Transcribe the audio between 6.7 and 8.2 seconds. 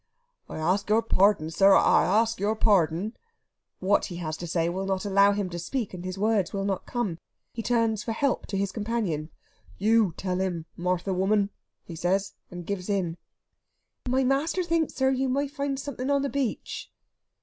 come. He turns for